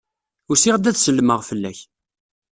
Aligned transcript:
Usiɣ-d 0.51 0.85
ad 0.89 0.97
sellmeɣ 0.99 1.39
fell-ak. 1.49 1.79